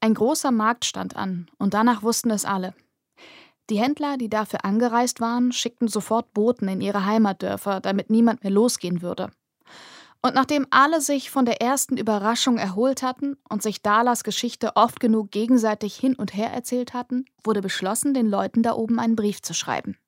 [0.00, 2.74] Ein großer Markt stand an, und danach wussten es alle.
[3.70, 8.52] Die Händler, die dafür angereist waren, schickten sofort Boten in ihre Heimatdörfer, damit niemand mehr
[8.52, 9.30] losgehen würde.
[10.20, 14.98] Und nachdem alle sich von der ersten Überraschung erholt hatten und sich Dalas Geschichte oft
[14.98, 19.42] genug gegenseitig hin und her erzählt hatten, wurde beschlossen, den Leuten da oben einen Brief
[19.42, 19.98] zu schreiben.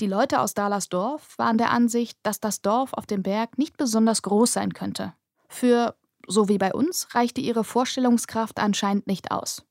[0.00, 3.76] Die Leute aus Dalas Dorf waren der Ansicht, dass das Dorf auf dem Berg nicht
[3.76, 5.14] besonders groß sein könnte.
[5.48, 5.94] Für,
[6.26, 9.64] so wie bei uns, reichte ihre Vorstellungskraft anscheinend nicht aus.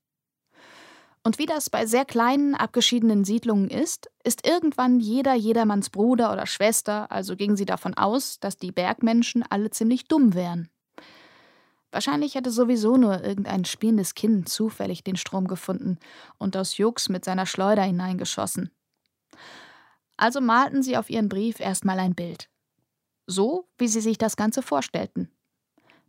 [1.24, 6.48] Und wie das bei sehr kleinen, abgeschiedenen Siedlungen ist, ist irgendwann jeder jedermanns Bruder oder
[6.48, 10.70] Schwester, also ging sie davon aus, dass die Bergmenschen alle ziemlich dumm wären.
[11.92, 16.00] Wahrscheinlich hätte sowieso nur irgendein spielendes Kind zufällig den Strom gefunden
[16.38, 18.72] und aus Jux mit seiner Schleuder hineingeschossen.
[20.18, 22.50] Also malten sie auf ihren Brief erstmal ein Bild.
[23.28, 25.30] So, wie sie sich das Ganze vorstellten.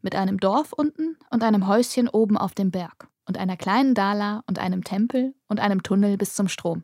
[0.03, 4.43] Mit einem Dorf unten und einem Häuschen oben auf dem Berg und einer kleinen Dala
[4.47, 6.83] und einem Tempel und einem Tunnel bis zum Strom.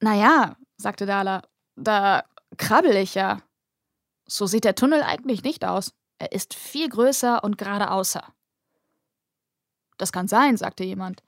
[0.00, 1.42] Naja, sagte Dala,
[1.76, 2.24] da
[2.58, 3.40] krabbel ich ja.
[4.26, 5.94] So sieht der Tunnel eigentlich nicht aus.
[6.18, 8.22] Er ist viel größer und geradeaußer.
[9.98, 11.22] Das kann sein, sagte jemand.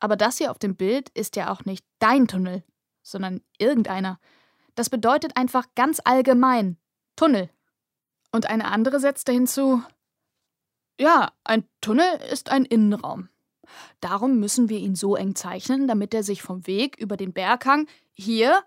[0.00, 2.62] Aber das hier auf dem Bild ist ja auch nicht dein Tunnel,
[3.02, 4.20] sondern irgendeiner.
[4.74, 6.76] Das bedeutet einfach ganz allgemein
[7.16, 7.50] Tunnel.
[8.32, 9.82] Und eine andere setzte hinzu,
[11.00, 13.28] ja, ein Tunnel ist ein Innenraum.
[14.00, 17.86] Darum müssen wir ihn so eng zeichnen, damit er sich vom Weg über den Berghang
[18.12, 18.64] hier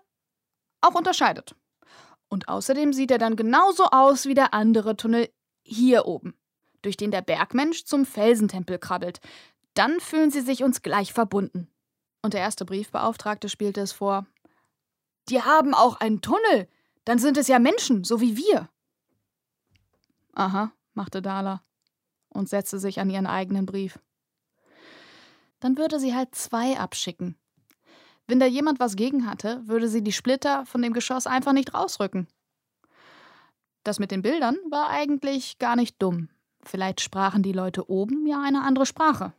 [0.80, 1.54] auch unterscheidet.
[2.28, 5.28] Und außerdem sieht er dann genauso aus wie der andere Tunnel
[5.62, 6.34] hier oben,
[6.80, 9.20] durch den der Bergmensch zum Felsentempel krabbelt.
[9.74, 11.68] Dann fühlen sie sich uns gleich verbunden.
[12.22, 14.26] Und der erste Briefbeauftragte spielte es vor.
[15.28, 16.68] Die haben auch einen Tunnel.
[17.04, 18.68] Dann sind es ja Menschen, so wie wir.
[20.32, 21.62] Aha, machte Dala
[22.28, 23.98] und setzte sich an ihren eigenen Brief.
[25.60, 27.36] Dann würde sie halt zwei abschicken.
[28.26, 31.74] Wenn da jemand was gegen hatte, würde sie die Splitter von dem Geschoss einfach nicht
[31.74, 32.28] rausrücken.
[33.84, 36.28] Das mit den Bildern war eigentlich gar nicht dumm.
[36.62, 39.32] Vielleicht sprachen die Leute oben ja eine andere Sprache.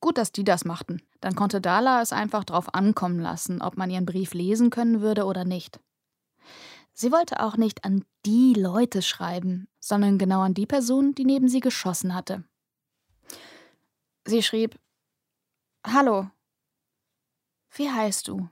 [0.00, 1.02] Gut, dass die das machten.
[1.20, 5.24] Dann konnte Dala es einfach drauf ankommen lassen, ob man ihren Brief lesen können würde
[5.24, 5.80] oder nicht.
[6.98, 11.46] Sie wollte auch nicht an die Leute schreiben, sondern genau an die Person, die neben
[11.46, 12.42] sie geschossen hatte.
[14.24, 14.78] Sie schrieb
[15.86, 16.30] Hallo.
[17.70, 18.48] Wie heißt du?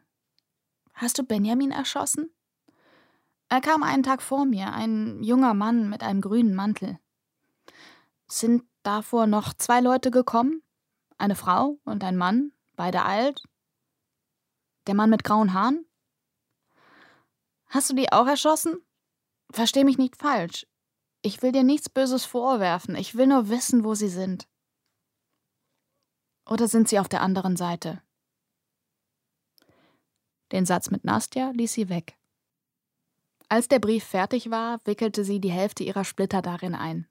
[0.92, 2.30] Hast du Benjamin erschossen?
[3.48, 6.98] Er kam einen Tag vor mir, ein junger Mann mit einem grünen Mantel.
[8.26, 10.62] Sind davor noch zwei Leute gekommen?
[11.16, 13.42] Eine Frau und ein Mann, beide alt?
[14.86, 15.86] Der Mann mit grauen Haaren?
[17.74, 18.80] Hast du die auch erschossen?
[19.50, 20.64] Versteh mich nicht falsch.
[21.22, 22.94] Ich will dir nichts Böses vorwerfen.
[22.94, 24.46] Ich will nur wissen, wo sie sind.
[26.48, 28.00] Oder sind sie auf der anderen Seite?
[30.52, 32.16] Den Satz mit Nastja ließ sie weg.
[33.48, 37.08] Als der Brief fertig war, wickelte sie die Hälfte ihrer Splitter darin ein.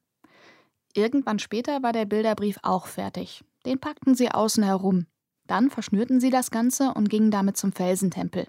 [0.93, 3.43] Irgendwann später war der Bilderbrief auch fertig.
[3.65, 5.07] Den packten sie außen herum.
[5.45, 8.47] Dann verschnürten sie das Ganze und gingen damit zum Felsentempel.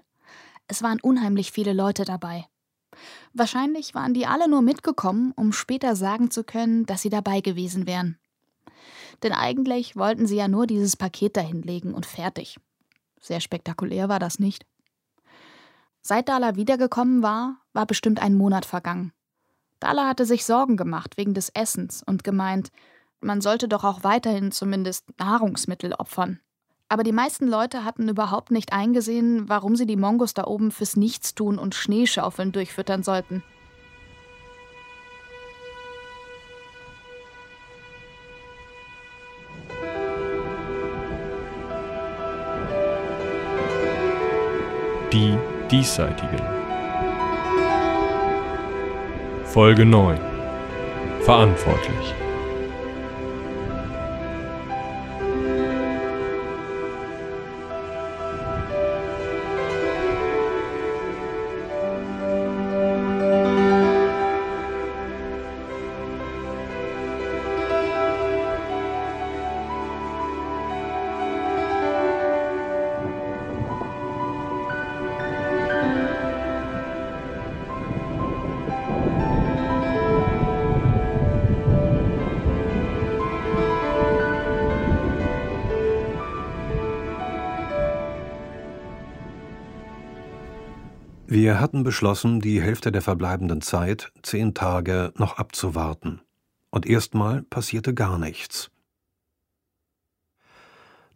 [0.67, 2.47] Es waren unheimlich viele Leute dabei.
[3.33, 7.87] Wahrscheinlich waren die alle nur mitgekommen, um später sagen zu können, dass sie dabei gewesen
[7.87, 8.19] wären.
[9.23, 12.59] Denn eigentlich wollten sie ja nur dieses Paket dahinlegen und fertig.
[13.21, 14.67] Sehr spektakulär war das nicht.
[16.03, 19.13] Seit Dala wiedergekommen war, war bestimmt ein Monat vergangen.
[19.81, 22.71] Dala hatte sich Sorgen gemacht wegen des Essens und gemeint,
[23.21, 26.41] man sollte doch auch weiterhin zumindest Nahrungsmittel opfern.
[26.89, 30.97] Aber die meisten Leute hatten überhaupt nicht eingesehen, warum sie die Mongos da oben fürs
[30.97, 33.43] Nichtstun und Schneeschaufeln durchfüttern sollten.
[45.13, 45.39] Die
[45.71, 46.43] Diesseitigen.
[49.45, 50.19] Folge 9.
[51.21, 52.24] Verantwortlich.
[91.43, 96.21] Hatten beschlossen, die Hälfte der verbleibenden Zeit, zehn Tage, noch abzuwarten.
[96.71, 98.71] Und erstmal passierte gar nichts.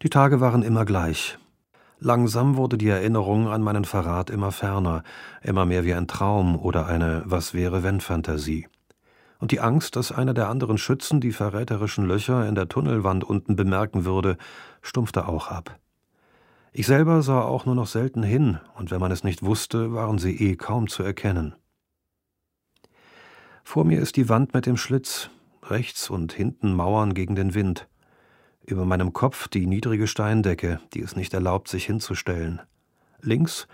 [0.01, 1.37] Die Tage waren immer gleich.
[1.99, 5.03] Langsam wurde die Erinnerung an meinen Verrat immer ferner,
[5.41, 8.67] immer mehr wie ein Traum oder eine Was wäre wenn Fantasie.
[9.39, 13.55] Und die Angst, dass einer der anderen Schützen die verräterischen Löcher in der Tunnelwand unten
[13.55, 14.37] bemerken würde,
[14.81, 15.79] stumpfte auch ab.
[16.71, 20.19] Ich selber sah auch nur noch selten hin, und wenn man es nicht wusste, waren
[20.19, 21.55] sie eh kaum zu erkennen.
[23.63, 25.29] Vor mir ist die Wand mit dem Schlitz,
[25.63, 27.87] rechts und hinten Mauern gegen den Wind.
[28.65, 32.61] Über meinem Kopf die niedrige Steindecke, die es nicht erlaubt, sich hinzustellen.
[33.21, 33.67] Links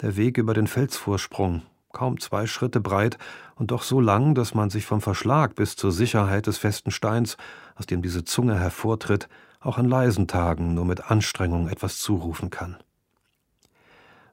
[0.00, 1.62] der Weg über den Felsvorsprung,
[1.92, 3.18] kaum zwei Schritte breit
[3.54, 7.36] und doch so lang, dass man sich vom Verschlag bis zur Sicherheit des festen Steins,
[7.76, 9.28] aus dem diese Zunge hervortritt,
[9.62, 12.76] auch an leisen Tagen nur mit Anstrengung etwas zurufen kann.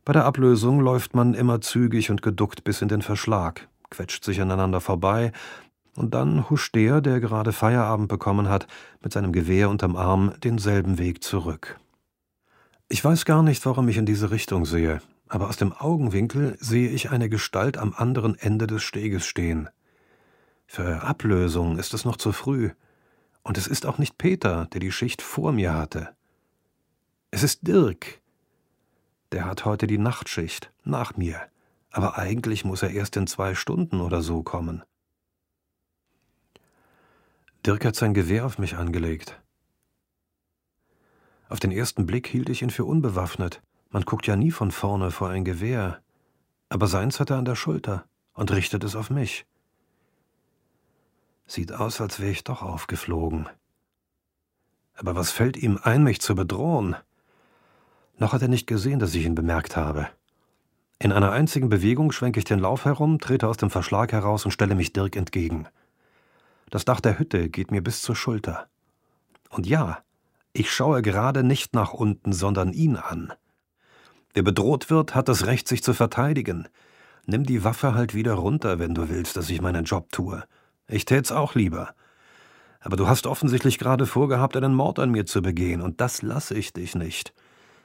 [0.05, 4.41] Bei der Ablösung läuft man immer zügig und geduckt bis in den Verschlag, quetscht sich
[4.41, 5.31] aneinander vorbei,
[5.95, 8.67] und dann huscht der, der gerade Feierabend bekommen hat,
[9.01, 11.79] mit seinem Gewehr unterm Arm denselben Weg zurück.
[12.87, 16.89] Ich weiß gar nicht, warum ich in diese Richtung sehe, aber aus dem Augenwinkel sehe
[16.89, 19.69] ich eine Gestalt am anderen Ende des Steges stehen.
[20.65, 22.71] Für Ablösung ist es noch zu früh,
[23.49, 26.15] und es ist auch nicht Peter, der die Schicht vor mir hatte.
[27.31, 28.21] Es ist Dirk.
[29.31, 31.41] Der hat heute die Nachtschicht, nach mir,
[31.89, 34.83] aber eigentlich muss er erst in zwei Stunden oder so kommen.
[37.65, 39.41] Dirk hat sein Gewehr auf mich angelegt.
[41.47, 43.63] Auf den ersten Blick hielt ich ihn für unbewaffnet.
[43.89, 46.03] Man guckt ja nie von vorne vor ein Gewehr.
[46.69, 49.47] Aber seins hat er an der Schulter und richtet es auf mich.
[51.49, 53.49] Sieht aus, als wäre ich doch aufgeflogen.
[54.95, 56.95] Aber was fällt ihm ein, mich zu bedrohen?
[58.19, 60.07] Noch hat er nicht gesehen, dass ich ihn bemerkt habe.
[60.99, 64.51] In einer einzigen Bewegung schwenke ich den Lauf herum, trete aus dem Verschlag heraus und
[64.51, 65.67] stelle mich Dirk entgegen.
[66.69, 68.67] Das Dach der Hütte geht mir bis zur Schulter.
[69.49, 70.03] Und ja,
[70.53, 73.33] ich schaue gerade nicht nach unten, sondern ihn an.
[74.35, 76.67] Wer bedroht wird, hat das Recht, sich zu verteidigen.
[77.25, 80.43] Nimm die Waffe halt wieder runter, wenn du willst, dass ich meinen Job tue.
[80.89, 81.93] Ich tät's auch lieber.
[82.79, 86.55] Aber du hast offensichtlich gerade vorgehabt, einen Mord an mir zu begehen, und das lasse
[86.55, 87.33] ich dich nicht.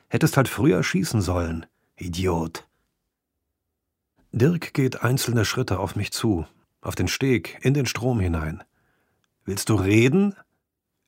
[0.09, 1.67] Hättest halt früher schießen sollen.
[1.97, 2.67] Idiot.
[4.33, 6.47] Dirk geht einzelne Schritte auf mich zu,
[6.81, 8.65] auf den Steg, in den Strom hinein.
[9.45, 10.35] Willst du reden?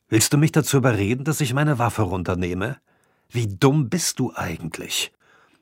[0.09, 2.77] Willst du mich dazu überreden, dass ich meine Waffe runternehme?
[3.31, 5.13] Wie dumm bist du eigentlich?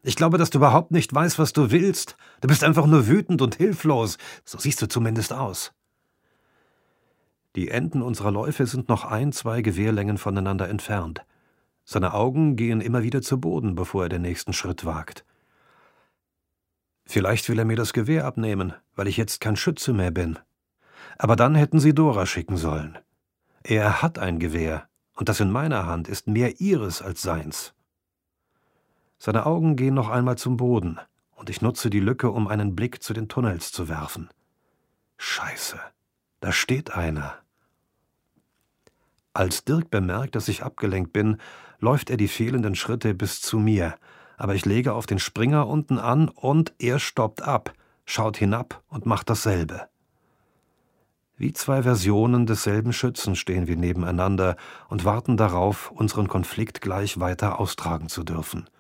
[0.03, 2.17] Ich glaube, dass du überhaupt nicht weißt, was du willst.
[2.43, 4.19] Du bist einfach nur wütend und hilflos.
[4.45, 5.73] So siehst du zumindest aus.
[7.57, 11.25] Die Enden unserer Läufe sind noch ein, zwei Gewehrlängen voneinander entfernt.
[11.85, 15.25] Seine Augen gehen immer wieder zu Boden, bevor er den nächsten Schritt wagt.
[17.07, 20.39] Vielleicht will er mir das Gewehr abnehmen, weil ich jetzt kein Schütze mehr bin.
[21.17, 22.99] Aber dann hätten sie Dora schicken sollen.
[23.63, 27.75] Er hat ein Gewehr, und das in meiner Hand ist mehr ihres als seins.
[29.19, 30.99] Seine Augen gehen noch einmal zum Boden,
[31.37, 34.29] und ich nutze die Lücke, um einen Blick zu den Tunnels zu werfen.
[35.19, 35.79] Scheiße,
[36.41, 37.44] da steht einer.
[39.35, 41.39] Als Dirk bemerkt, dass ich abgelenkt bin,
[41.81, 43.97] läuft er die fehlenden Schritte bis zu mir,
[44.37, 47.73] aber ich lege auf den Springer unten an und er stoppt ab,
[48.05, 49.89] schaut hinab und macht dasselbe.
[51.37, 54.57] Wie zwei Versionen desselben Schützen stehen wir nebeneinander
[54.89, 58.71] und warten darauf, unseren Konflikt gleich weiter austragen zu dürfen.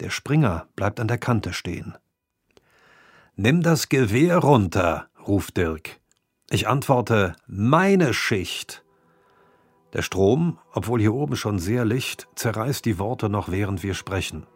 [0.00, 1.98] Der Springer bleibt an der Kante stehen.
[3.36, 6.00] Nimm das Gewehr runter, ruft Dirk.
[6.48, 8.81] Ich antworte, meine Schicht.
[9.92, 14.46] Der Strom, obwohl hier oben schon sehr licht, zerreißt die Worte noch während wir sprechen.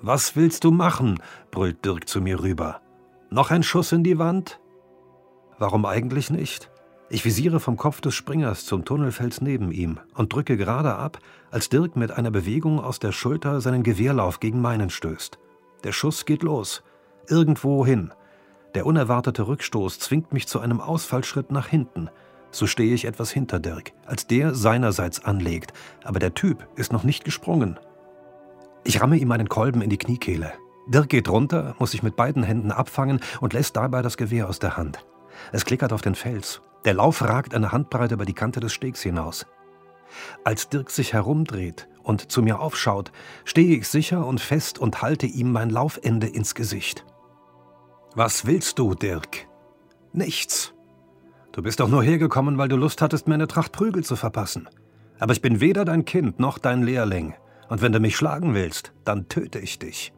[0.00, 1.20] Was willst du machen?
[1.50, 2.80] brüllt Dirk zu mir rüber.
[3.30, 4.60] Noch ein Schuss in die Wand?
[5.58, 6.70] Warum eigentlich nicht?
[7.08, 11.18] Ich visiere vom Kopf des Springers zum Tunnelfels neben ihm und drücke gerade ab,
[11.50, 15.38] als Dirk mit einer Bewegung aus der Schulter seinen Gewehrlauf gegen meinen stößt.
[15.84, 16.82] Der Schuss geht los.
[17.28, 18.12] Irgendwo hin.
[18.74, 22.08] Der unerwartete Rückstoß zwingt mich zu einem Ausfallschritt nach hinten–
[22.56, 25.72] so stehe ich etwas hinter Dirk, als der seinerseits anlegt,
[26.04, 27.78] aber der Typ ist noch nicht gesprungen.
[28.84, 30.52] Ich ramme ihm einen Kolben in die Kniekehle.
[30.88, 34.58] Dirk geht runter, muss sich mit beiden Händen abfangen und lässt dabei das Gewehr aus
[34.58, 35.04] der Hand.
[35.52, 36.62] Es klickert auf den Fels.
[36.84, 39.46] Der Lauf ragt eine Handbreite über die Kante des Stegs hinaus.
[40.44, 43.10] Als Dirk sich herumdreht und zu mir aufschaut,
[43.44, 47.04] stehe ich sicher und fest und halte ihm mein Laufende ins Gesicht.
[48.14, 49.48] Was willst du, Dirk?
[50.12, 50.75] Nichts.
[51.56, 54.68] Du bist doch nur hergekommen, weil du Lust hattest, mir eine Tracht Prügel zu verpassen.
[55.18, 57.32] Aber ich bin weder dein Kind noch dein Lehrling.
[57.70, 60.12] Und wenn du mich schlagen willst, dann töte ich dich.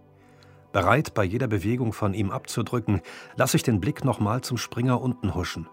[0.73, 3.03] Bereit, bei jeder Bewegung von ihm abzudrücken,
[3.37, 5.69] lasse ich den Blick nochmal zum Springer unten huschen.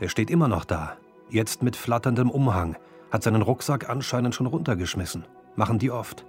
[0.00, 0.96] Der steht immer noch da,
[1.28, 2.76] Jetzt mit flatterndem Umhang,
[3.10, 5.26] hat seinen Rucksack anscheinend schon runtergeschmissen.
[5.56, 6.24] Machen die oft.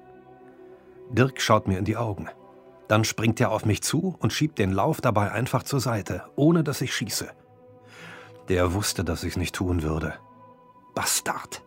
[1.09, 2.27] Dirk schaut mir in die Augen.
[2.89, 6.63] Dann springt er auf mich zu und schiebt den Lauf dabei einfach zur Seite, ohne
[6.63, 7.29] dass ich schieße.
[8.49, 10.13] Der wusste, dass ich's nicht tun würde.
[10.95, 11.63] Bastard!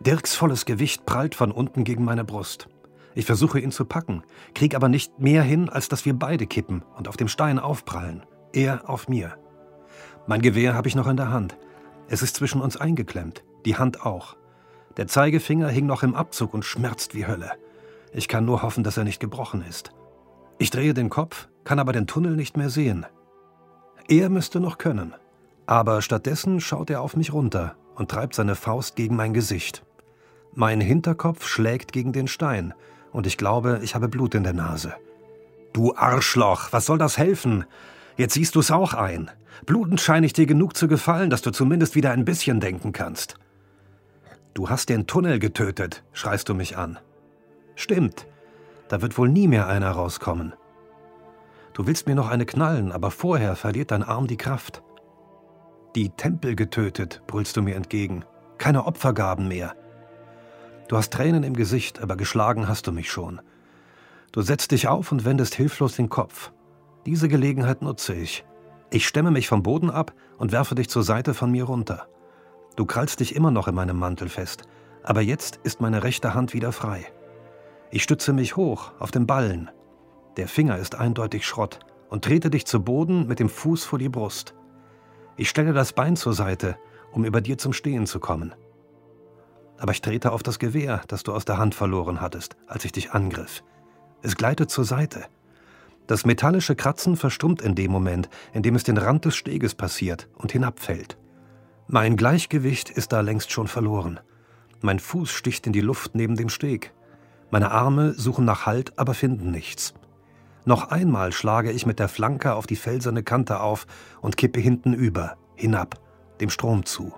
[0.00, 2.68] Dirks volles Gewicht prallt von unten gegen meine Brust.
[3.14, 4.22] Ich versuche ihn zu packen,
[4.54, 8.24] krieg aber nicht mehr hin, als dass wir beide kippen und auf dem Stein aufprallen.
[8.52, 9.36] Er auf mir.
[10.26, 11.58] Mein Gewehr habe ich noch in der Hand.
[12.08, 14.36] Es ist zwischen uns eingeklemmt, die Hand auch.
[14.96, 17.52] Der Zeigefinger hing noch im Abzug und schmerzt wie Hölle.
[18.12, 19.92] Ich kann nur hoffen, dass er nicht gebrochen ist.
[20.58, 23.06] Ich drehe den Kopf, kann aber den Tunnel nicht mehr sehen.
[24.08, 25.14] Er müsste noch können.
[25.70, 29.84] Aber stattdessen schaut er auf mich runter und treibt seine Faust gegen mein Gesicht.
[30.52, 32.74] Mein Hinterkopf schlägt gegen den Stein
[33.12, 34.94] und ich glaube, ich habe Blut in der Nase.
[35.72, 37.66] Du Arschloch, was soll das helfen?
[38.16, 39.30] Jetzt siehst du's auch ein.
[39.64, 43.36] Blutend scheine ich dir genug zu gefallen, dass du zumindest wieder ein bisschen denken kannst.
[44.54, 46.98] Du hast den Tunnel getötet, schreist du mich an.
[47.76, 48.26] Stimmt,
[48.88, 50.52] da wird wohl nie mehr einer rauskommen.
[51.74, 54.82] Du willst mir noch eine knallen, aber vorher verliert dein Arm die Kraft.
[55.96, 58.24] Die Tempel getötet, brüllst du mir entgegen.
[58.58, 59.74] Keine Opfergaben mehr.
[60.86, 63.40] Du hast Tränen im Gesicht, aber geschlagen hast du mich schon.
[64.30, 66.52] Du setzt dich auf und wendest hilflos den Kopf.
[67.06, 68.44] Diese Gelegenheit nutze ich.
[68.90, 72.06] Ich stemme mich vom Boden ab und werfe dich zur Seite von mir runter.
[72.76, 74.62] Du krallst dich immer noch in meinem Mantel fest,
[75.02, 77.04] aber jetzt ist meine rechte Hand wieder frei.
[77.90, 79.70] Ich stütze mich hoch auf den Ballen.
[80.36, 84.08] Der Finger ist eindeutig Schrott und trete dich zu Boden mit dem Fuß vor die
[84.08, 84.54] Brust.
[85.40, 86.76] Ich stelle das Bein zur Seite,
[87.10, 88.54] um über dir zum Stehen zu kommen
[89.80, 92.92] aber ich trete auf das Gewehr, das du aus der Hand verloren hattest, als ich
[92.92, 93.64] dich angriff.
[94.22, 95.24] Es gleitet zur Seite.
[96.06, 100.28] Das metallische Kratzen verstummt in dem Moment, in dem es den Rand des Steges passiert
[100.36, 101.16] und hinabfällt.
[101.86, 104.20] Mein Gleichgewicht ist da längst schon verloren.
[104.82, 106.92] Mein Fuß sticht in die Luft neben dem Steg.
[107.50, 109.94] Meine Arme suchen nach Halt, aber finden nichts.
[110.64, 113.86] Noch einmal schlage ich mit der Flanke auf die felserne Kante auf
[114.20, 115.98] und kippe hinten über, hinab,
[116.40, 117.12] dem Strom zu.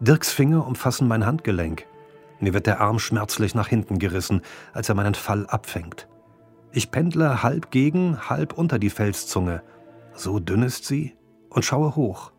[0.00, 1.86] Dirks Finger umfassen mein Handgelenk.
[2.40, 4.42] Mir wird der Arm schmerzlich nach hinten gerissen,
[4.72, 6.08] als er meinen Fall abfängt.
[6.70, 9.62] Ich pendle halb gegen, halb unter die Felszunge.
[10.14, 11.16] So dünn ist sie
[11.50, 12.30] und schaue hoch.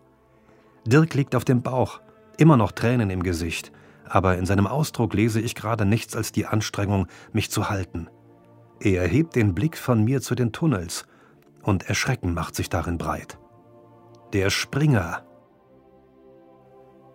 [0.85, 1.99] Dirk liegt auf dem Bauch,
[2.37, 3.71] immer noch Tränen im Gesicht,
[4.05, 8.09] aber in seinem Ausdruck lese ich gerade nichts als die Anstrengung, mich zu halten.
[8.81, 11.05] Er hebt den Blick von mir zu den Tunnels,
[11.61, 13.37] und Erschrecken macht sich darin breit.
[14.33, 15.23] Der Springer,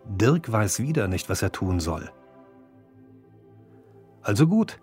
[0.06, 2.10] Dirk weiß wieder nicht, was er tun soll.
[4.22, 4.80] Also gut,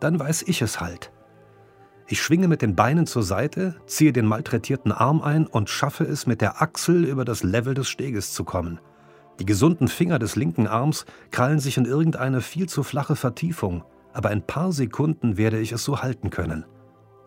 [0.00, 1.12] dann weiß ich es halt.
[2.06, 6.26] Ich schwinge mit den Beinen zur Seite, ziehe den malträtierten Arm ein und schaffe es,
[6.26, 8.80] mit der Achsel über das Level des Steges zu kommen.
[9.38, 14.30] Die gesunden Finger des linken Arms krallen sich in irgendeine viel zu flache Vertiefung, aber
[14.30, 16.64] ein paar Sekunden werde ich es so halten können.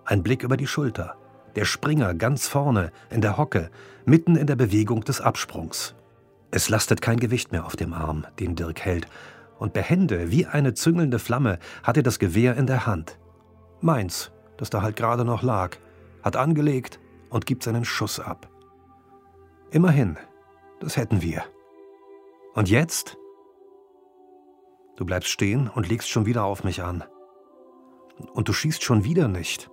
[0.05, 1.15] Ein Blick über die Schulter.
[1.55, 3.69] Der Springer ganz vorne, in der Hocke,
[4.05, 5.95] mitten in der Bewegung des Absprungs.
[6.51, 9.07] Es lastet kein Gewicht mehr auf dem Arm, den Dirk hält,
[9.57, 13.17] und behende, wie eine züngelnde Flamme, hat er das Gewehr in der Hand.
[13.81, 15.77] Meins, das da halt gerade noch lag,
[16.23, 16.99] hat angelegt
[17.29, 18.49] und gibt seinen Schuss ab.
[19.71, 20.17] Immerhin,
[20.79, 21.43] das hätten wir.
[22.53, 23.17] Und jetzt?
[24.95, 27.03] Du bleibst stehen und legst schon wieder auf mich an.
[28.33, 29.69] Und du schießt schon wieder nicht.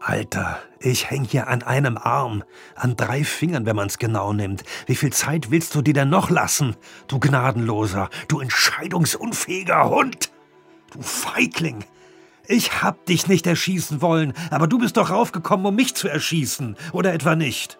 [0.00, 2.42] Alter, ich häng hier an einem Arm,
[2.74, 4.64] an drei Fingern, wenn man's genau nimmt.
[4.86, 6.74] Wie viel Zeit willst du dir denn noch lassen,
[7.06, 10.32] du Gnadenloser, du entscheidungsunfähiger Hund?
[10.92, 11.84] Du Feigling!
[12.48, 16.76] Ich hab dich nicht erschießen wollen, aber du bist doch raufgekommen, um mich zu erschießen,
[16.92, 17.78] oder etwa nicht?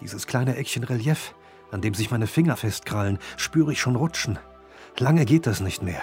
[0.00, 1.34] Dieses kleine Eckchen Relief,
[1.72, 4.38] an dem sich meine Finger festkrallen, spüre ich schon rutschen.
[4.98, 6.02] Lange geht das nicht mehr.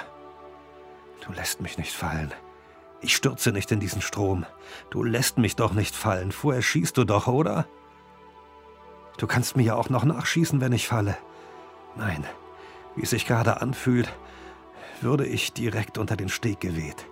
[1.25, 2.33] Du lässt mich nicht fallen.
[3.01, 4.45] Ich stürze nicht in diesen Strom.
[4.89, 6.31] Du lässt mich doch nicht fallen.
[6.31, 7.67] Vorher schießt du doch, oder?
[9.17, 11.17] Du kannst mir ja auch noch nachschießen, wenn ich falle.
[11.95, 12.25] Nein,
[12.95, 14.11] wie es sich gerade anfühlt,
[15.01, 17.05] würde ich direkt unter den Steg geweht.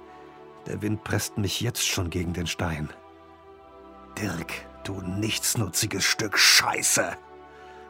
[0.65, 2.89] Der Wind presst mich jetzt schon gegen den Stein.
[4.17, 7.17] Dirk, du nichtsnutziges Stück Scheiße!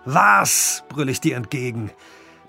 [0.05, 0.83] Was?
[0.89, 1.91] brüll ich dir entgegen,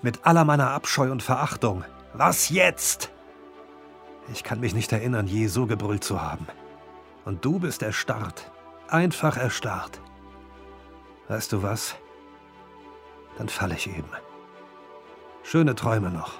[0.01, 1.83] mit aller meiner Abscheu und Verachtung.
[2.13, 3.11] Was jetzt?
[4.31, 6.47] Ich kann mich nicht erinnern, je so gebrüllt zu haben.
[7.25, 8.51] Und du bist erstarrt.
[8.87, 9.99] Einfach erstarrt.
[11.27, 11.95] Weißt du was?
[13.37, 14.09] Dann falle ich eben.
[15.43, 16.33] Schöne Träume noch.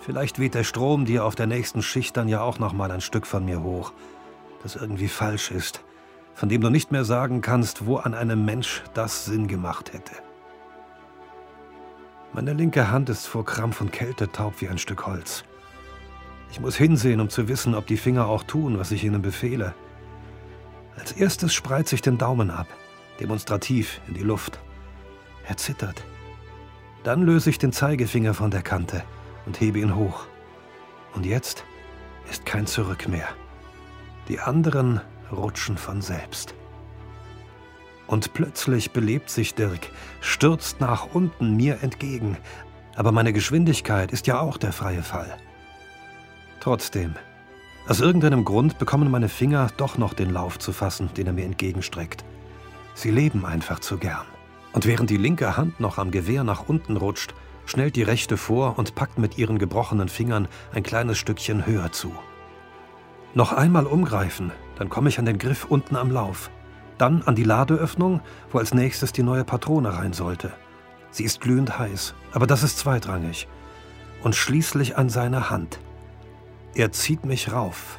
[0.00, 3.00] Vielleicht weht der Strom dir auf der nächsten Schicht dann ja auch noch mal ein
[3.00, 3.92] Stück von mir hoch,
[4.62, 5.82] das irgendwie falsch ist,
[6.34, 10.14] von dem du nicht mehr sagen kannst, wo an einem Mensch das Sinn gemacht hätte.
[12.32, 15.44] Meine linke Hand ist vor Krampf und Kälte taub wie ein Stück Holz.
[16.50, 19.74] Ich muss hinsehen, um zu wissen, ob die Finger auch tun, was ich ihnen befehle.
[20.98, 22.66] Als erstes spreize ich den Daumen ab,
[23.20, 24.58] demonstrativ in die Luft.
[25.46, 26.04] Er zittert.
[27.04, 29.02] Dann löse ich den Zeigefinger von der Kante
[29.44, 30.26] und hebe ihn hoch.
[31.14, 31.64] Und jetzt
[32.30, 33.28] ist kein Zurück mehr.
[34.28, 35.00] Die anderen
[35.32, 36.54] rutschen von selbst.
[38.06, 42.36] Und plötzlich belebt sich Dirk, stürzt nach unten mir entgegen.
[42.94, 45.38] Aber meine Geschwindigkeit ist ja auch der freie Fall.
[46.60, 47.14] Trotzdem,
[47.88, 51.44] aus irgendeinem Grund bekommen meine Finger doch noch den Lauf zu fassen, den er mir
[51.44, 52.24] entgegenstreckt.
[52.94, 54.26] Sie leben einfach zu gern.
[54.72, 57.34] Und während die linke Hand noch am Gewehr nach unten rutscht,
[57.66, 62.14] schnellt die rechte vor und packt mit ihren gebrochenen Fingern ein kleines Stückchen höher zu.
[63.34, 66.50] Noch einmal umgreifen, dann komme ich an den Griff unten am Lauf.
[66.98, 70.52] Dann an die Ladeöffnung, wo als nächstes die neue Patrone rein sollte.
[71.10, 73.48] Sie ist glühend heiß, aber das ist zweitrangig.
[74.22, 75.80] Und schließlich an seine Hand.
[76.74, 77.98] Er zieht mich rauf.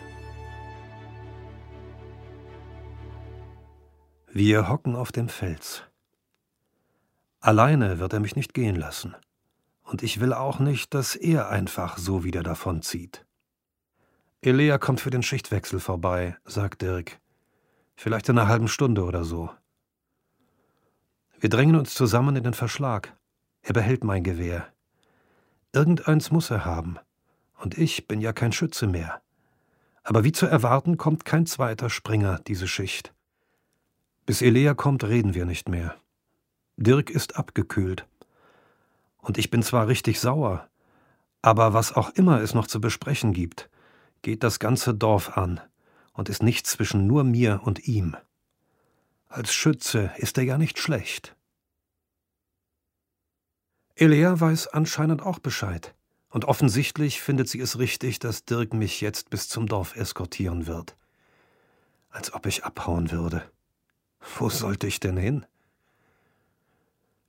[4.31, 5.83] Wir hocken auf dem Fels.
[7.39, 9.15] Alleine wird er mich nicht gehen lassen.
[9.83, 13.25] Und ich will auch nicht, dass er einfach so wieder davonzieht.
[14.45, 17.17] Elea kommt für den Schichtwechsel vorbei, sagt Dirk.
[17.95, 19.49] Vielleicht in einer halben Stunde oder so.
[21.39, 23.15] Wir drängen uns zusammen in den Verschlag.
[23.61, 24.67] Er behält mein Gewehr.
[25.71, 26.97] Irgendeins muss er haben.
[27.55, 29.21] Und ich bin ja kein Schütze mehr.
[30.03, 33.13] Aber wie zu erwarten, kommt kein zweiter Springer diese Schicht.
[34.25, 35.95] Bis Elea kommt, reden wir nicht mehr.
[36.75, 38.05] Dirk ist abgekühlt.
[39.19, 40.67] Und ich bin zwar richtig sauer,
[41.41, 43.69] aber was auch immer es noch zu besprechen gibt,
[44.23, 45.61] geht das ganze Dorf an
[46.13, 48.17] und ist nichts zwischen nur mir und ihm.
[49.27, 51.35] Als Schütze ist er ja nicht schlecht.
[53.95, 55.93] Elea weiß anscheinend auch Bescheid,
[56.29, 60.95] und offensichtlich findet sie es richtig, dass Dirk mich jetzt bis zum Dorf eskortieren wird.
[62.09, 63.43] Als ob ich abhauen würde.
[64.37, 65.45] Wo sollte ich denn hin?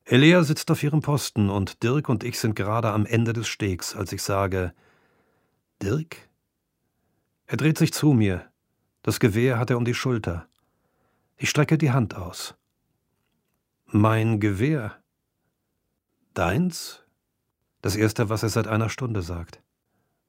[0.07, 3.97] Elea sitzt auf ihrem Posten und Dirk und ich sind gerade am Ende des Stegs,
[3.97, 4.75] als ich sage:
[5.83, 6.17] Dirk?
[7.47, 8.51] Er dreht sich zu mir.
[9.03, 10.49] Das Gewehr hat er um die Schulter.
[11.37, 12.55] Ich strecke die Hand aus.
[13.87, 14.97] Mein Gewehr?
[16.33, 17.03] Deins?
[17.83, 19.63] Das erste, was er seit einer Stunde sagt.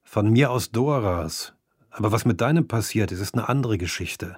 [0.03, 1.53] Von mir aus Doras.
[1.89, 4.37] Aber was mit deinem passiert ist, ist eine andere Geschichte.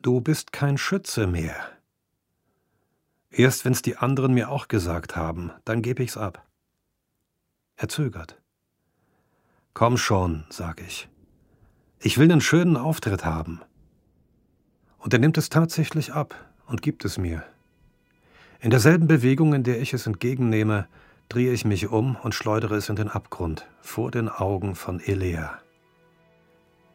[0.00, 1.54] Du bist kein Schütze mehr.
[3.30, 6.46] Erst wenn's die anderen mir auch gesagt haben, dann gebe ich's ab.
[7.76, 8.40] Er zögert.
[9.74, 11.08] Komm schon, sag ich.
[11.98, 13.60] Ich will einen schönen Auftritt haben.
[14.98, 16.36] Und er nimmt es tatsächlich ab
[16.68, 17.42] und gibt es mir.
[18.60, 20.86] In derselben Bewegung, in der ich es entgegennehme,
[21.28, 25.58] drehe ich mich um und schleudere es in den Abgrund, vor den Augen von Elea.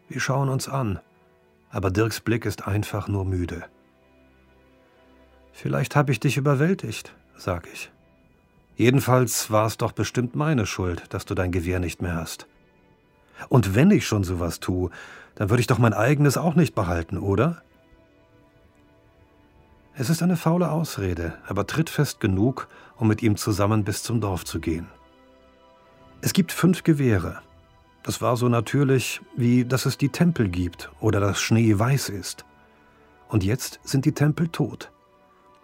[0.08, 1.00] Wir schauen uns an,
[1.70, 3.66] aber Dirks Blick ist einfach nur müde.
[5.52, 7.92] Vielleicht habe ich dich überwältigt, sag ich.
[8.78, 12.48] Jedenfalls war es doch bestimmt meine Schuld, dass du dein Gewehr nicht mehr hast.
[13.48, 14.90] Und wenn ich schon sowas tue,
[15.36, 17.62] dann würde ich doch mein eigenes auch nicht behalten, oder?
[19.96, 24.46] Es ist eine faule Ausrede, aber trittfest genug, um mit ihm zusammen bis zum Dorf
[24.46, 24.88] zu gehen.
[26.22, 27.42] Es gibt fünf Gewehre.
[28.04, 32.46] Das war so natürlich, wie dass es die Tempel gibt oder dass Schnee weiß ist.
[33.28, 34.92] Und jetzt sind die Tempel tot.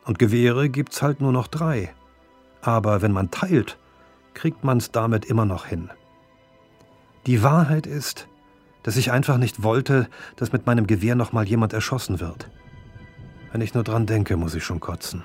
[0.05, 1.93] Und Gewehre gibt's halt nur noch drei.
[2.61, 3.77] Aber wenn man teilt,
[4.33, 5.89] kriegt man's damit immer noch hin.
[7.25, 8.27] Die Wahrheit ist,
[8.83, 12.51] dass ich einfach nicht wollte, dass mit meinem Gewehr noch mal jemand erschossen wird.
[13.51, 15.23] Wenn ich nur dran denke, muss ich schon kotzen.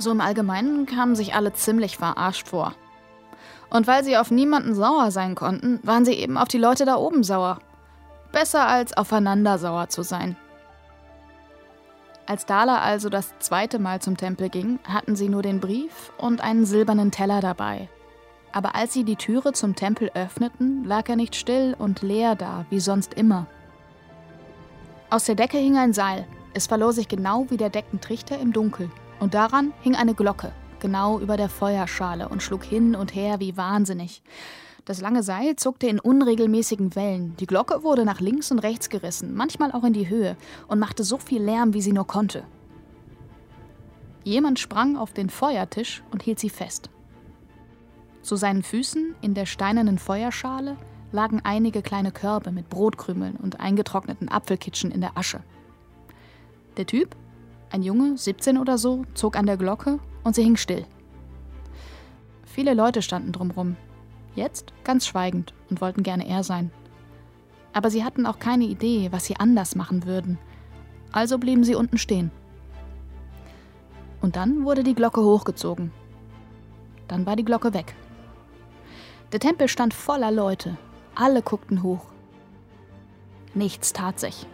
[0.00, 2.72] So im Allgemeinen kamen sich alle ziemlich verarscht vor.
[3.68, 6.96] Und weil sie auf niemanden sauer sein konnten, waren sie eben auf die Leute da
[6.96, 7.58] oben sauer.
[8.32, 10.36] Besser als aufeinander sauer zu sein.
[12.24, 16.40] Als Dala also das zweite Mal zum Tempel ging, hatten sie nur den Brief und
[16.40, 17.90] einen silbernen Teller dabei.
[18.52, 22.64] Aber als sie die Türe zum Tempel öffneten, lag er nicht still und leer da,
[22.70, 23.46] wie sonst immer.
[25.10, 26.26] Aus der Decke hing ein Seil.
[26.54, 28.90] Es verlor sich genau wie der Deckentrichter im Dunkel.
[29.20, 33.56] Und daran hing eine Glocke, genau über der Feuerschale und schlug hin und her wie
[33.56, 34.22] wahnsinnig.
[34.86, 37.36] Das lange Seil zuckte in unregelmäßigen Wellen.
[37.38, 40.36] Die Glocke wurde nach links und rechts gerissen, manchmal auch in die Höhe,
[40.68, 42.44] und machte so viel Lärm, wie sie nur konnte.
[44.24, 46.88] Jemand sprang auf den Feuertisch und hielt sie fest.
[48.22, 50.76] Zu seinen Füßen, in der steinernen Feuerschale,
[51.12, 55.42] lagen einige kleine Körbe mit Brotkrümeln und eingetrockneten Apfelkitschen in der Asche.
[56.76, 57.16] Der Typ,
[57.70, 60.84] ein Junge, 17 oder so, zog an der Glocke und sie hing still.
[62.44, 63.76] Viele Leute standen drumrum,
[64.34, 66.70] jetzt ganz schweigend und wollten gerne er sein.
[67.72, 70.38] Aber sie hatten auch keine Idee, was sie anders machen würden,
[71.12, 72.30] also blieben sie unten stehen.
[74.20, 75.92] Und dann wurde die Glocke hochgezogen.
[77.08, 77.94] Dann war die Glocke weg.
[79.32, 80.76] Der Tempel stand voller Leute.
[81.14, 82.06] Alle guckten hoch.
[83.54, 84.46] Nichts tat sich.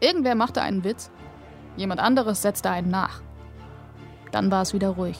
[0.00, 1.10] Irgendwer machte einen Witz,
[1.76, 3.20] jemand anderes setzte einen nach.
[4.32, 5.18] Dann war es wieder ruhig.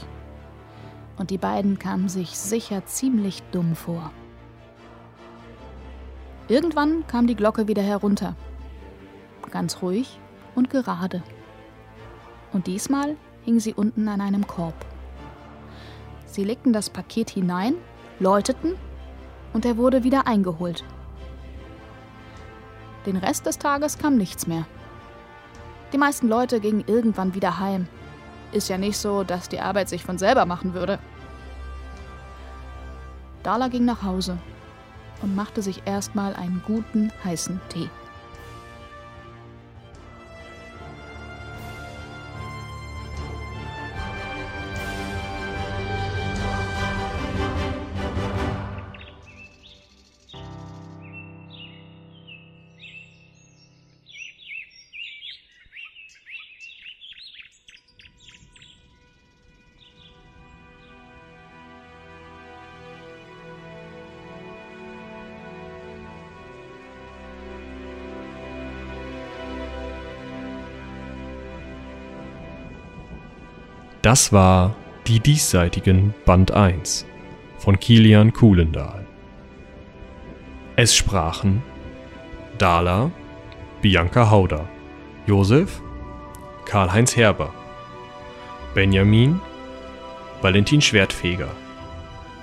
[1.16, 4.10] Und die beiden kamen sich sicher ziemlich dumm vor.
[6.48, 8.36] Irgendwann kam die Glocke wieder herunter.
[9.50, 10.18] Ganz ruhig
[10.54, 11.22] und gerade.
[12.52, 14.74] Und diesmal hing sie unten an einem Korb.
[16.26, 17.74] Sie legten das Paket hinein,
[18.18, 18.74] läuteten
[19.52, 20.84] und er wurde wieder eingeholt.
[23.06, 24.66] Den Rest des Tages kam nichts mehr.
[25.92, 27.86] Die meisten Leute gingen irgendwann wieder heim.
[28.52, 30.98] Ist ja nicht so, dass die Arbeit sich von selber machen würde.
[33.42, 34.38] Dala ging nach Hause
[35.22, 37.88] und machte sich erstmal einen guten heißen Tee.
[74.06, 74.76] Das war
[75.08, 77.06] Die Diesseitigen Band 1
[77.58, 79.04] von Kilian Kuhlendahl.
[80.76, 81.60] Es sprachen
[82.56, 83.10] Dala,
[83.82, 84.68] Bianca Hauder,
[85.26, 85.82] Josef,
[86.66, 87.52] Karl-Heinz Herber,
[88.74, 89.40] Benjamin,
[90.40, 91.50] Valentin Schwertfeger,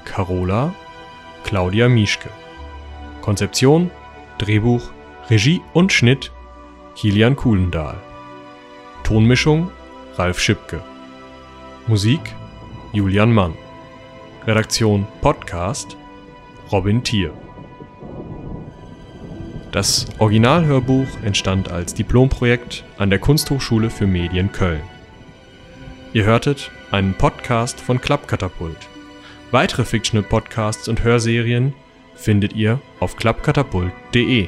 [0.04, 0.76] Carola,
[1.46, 2.30] Claudia Mischke.
[3.22, 3.90] Konzeption,
[4.38, 4.92] Drehbuch,
[5.30, 6.30] Regie und Schnitt
[6.98, 7.96] Kilian Kuhlendahl.
[9.04, 9.72] Tonmischung
[10.18, 10.84] Ralf Schipke.
[11.88, 12.22] Musik
[12.94, 13.56] Julian Mann.
[14.48, 15.98] Redaktion Podcast
[16.72, 17.34] Robin Thier.
[19.74, 24.80] Das Originalhörbuch entstand als Diplomprojekt an der Kunsthochschule für Medien Köln.
[26.14, 28.88] Ihr hörtet einen Podcast von Klappkatapult.
[29.52, 31.74] Weitere Fictional Podcasts und Hörserien
[32.16, 34.48] findet ihr auf klappkatapult.de.